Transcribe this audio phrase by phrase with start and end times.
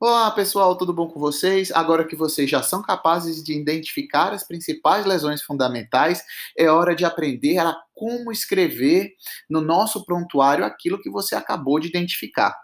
[0.00, 1.72] Olá pessoal, tudo bom com vocês?
[1.72, 6.22] Agora que vocês já são capazes de identificar as principais lesões fundamentais,
[6.56, 9.10] é hora de aprender a como escrever
[9.50, 12.56] no nosso prontuário aquilo que você acabou de identificar.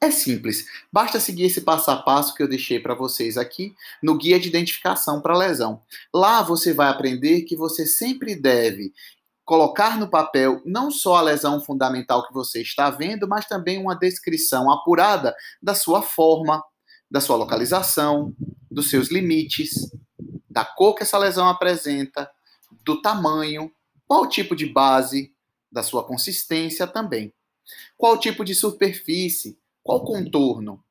[0.00, 4.16] É simples, basta seguir esse passo a passo que eu deixei para vocês aqui no
[4.16, 5.82] guia de identificação para lesão.
[6.14, 8.92] Lá você vai aprender que você sempre deve
[9.44, 13.94] colocar no papel não só a lesão fundamental que você está vendo, mas também uma
[13.94, 16.62] descrição apurada da sua forma,
[17.10, 18.34] da sua localização,
[18.70, 19.90] dos seus limites,
[20.48, 22.30] da cor que essa lesão apresenta,
[22.84, 23.70] do tamanho,
[24.06, 25.32] qual tipo de base,
[25.70, 27.32] da sua consistência também.
[27.96, 30.82] Qual tipo de superfície, qual contorno,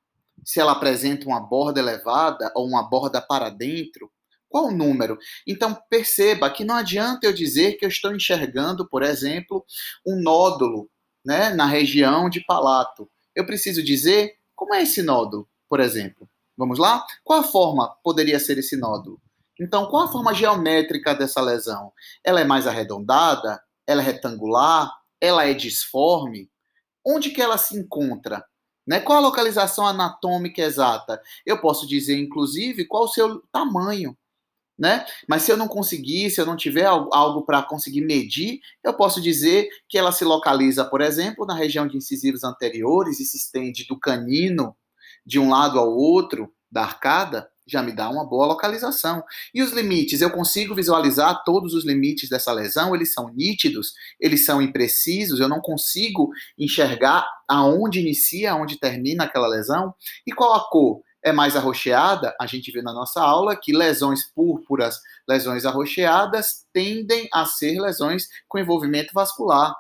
[0.44, 4.12] se ela apresenta uma borda elevada ou uma borda para dentro,
[4.52, 5.18] qual o número?
[5.48, 9.66] Então perceba que não adianta eu dizer que eu estou enxergando, por exemplo,
[10.06, 10.90] um nódulo
[11.26, 13.10] né, na região de palato.
[13.34, 16.30] Eu preciso dizer como é esse nódulo, por exemplo.
[16.58, 17.04] Vamos lá?
[17.24, 19.20] Qual a forma poderia ser esse nódulo?
[19.60, 21.94] Então, qual a forma geométrica dessa lesão?
[22.24, 23.62] Ela é mais arredondada?
[23.88, 24.92] Ela é retangular?
[25.20, 26.52] Ela é disforme?
[27.06, 28.44] Onde que ela se encontra?
[28.86, 29.00] Né?
[29.00, 31.22] Qual a localização anatômica exata?
[31.46, 34.18] Eu posso dizer, inclusive, qual o seu tamanho
[34.82, 35.06] né?
[35.30, 39.22] Mas se eu não conseguir, se eu não tiver algo para conseguir medir, eu posso
[39.22, 43.86] dizer que ela se localiza, por exemplo, na região de incisivos anteriores e se estende
[43.88, 44.76] do canino
[45.24, 49.24] de um lado ao outro da arcada, já me dá uma boa localização.
[49.54, 54.46] E os limites, eu consigo visualizar todos os limites dessa lesão, eles são nítidos, eles
[54.46, 59.94] são imprecisos, eu não consigo enxergar aonde inicia, aonde termina aquela lesão.
[60.26, 61.04] E qual a cor?
[61.24, 67.28] É mais arroxeada, a gente vê na nossa aula que lesões púrpuras, lesões arroxeadas, tendem
[67.34, 69.76] a ser lesões com envolvimento vascular.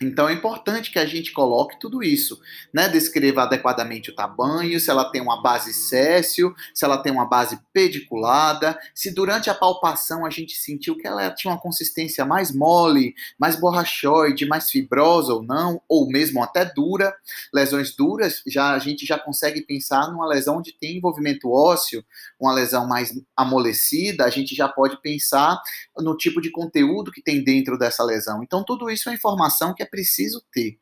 [0.00, 2.38] Então é importante que a gente coloque tudo isso,
[2.72, 2.88] né?
[2.88, 7.58] Descreva adequadamente o tamanho, se ela tem uma base céssio, se ela tem uma base
[7.72, 13.14] pediculada, se durante a palpação a gente sentiu que ela tinha uma consistência mais mole,
[13.38, 17.14] mais borrachoide, mais fibrosa ou não, ou mesmo até dura.
[17.52, 22.04] Lesões duras, já a gente já consegue pensar numa lesão onde tem envolvimento ósseo,
[22.38, 25.58] uma lesão mais amolecida, a gente já pode pensar
[25.96, 28.42] no tipo de conteúdo que tem dentro dessa lesão.
[28.42, 30.78] Então tudo isso é informação que é preciso ter.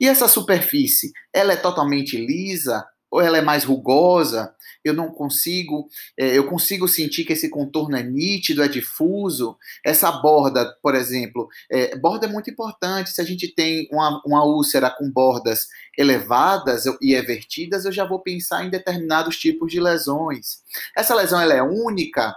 [0.00, 4.54] E essa superfície, ela é totalmente lisa ou ela é mais rugosa?
[4.84, 5.88] Eu não consigo,
[6.18, 9.56] é, eu consigo sentir que esse contorno é nítido, é difuso.
[9.84, 13.10] Essa borda, por exemplo, é, borda é muito importante.
[13.10, 18.20] Se a gente tem uma, uma úlcera com bordas elevadas e evertidas, eu já vou
[18.20, 20.62] pensar em determinados tipos de lesões.
[20.96, 22.34] Essa lesão ela é única,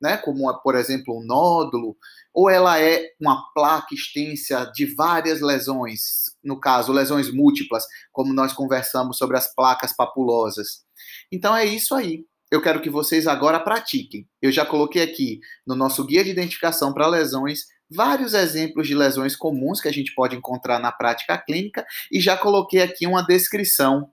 [0.00, 0.16] né?
[0.16, 1.96] Como por exemplo um nódulo
[2.34, 8.52] ou ela é uma placa extensa de várias lesões, no caso, lesões múltiplas, como nós
[8.52, 10.82] conversamos sobre as placas papulosas.
[11.30, 12.24] Então é isso aí.
[12.50, 14.28] Eu quero que vocês agora pratiquem.
[14.40, 17.60] Eu já coloquei aqui no nosso guia de identificação para lesões
[17.90, 22.36] vários exemplos de lesões comuns que a gente pode encontrar na prática clínica e já
[22.36, 24.10] coloquei aqui uma descrição,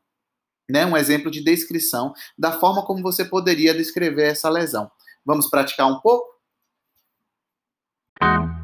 [0.69, 4.90] né, um exemplo de descrição da forma como você poderia descrever essa lesão.
[5.25, 6.38] Vamos praticar um pouco?
[8.19, 8.59] Thank you.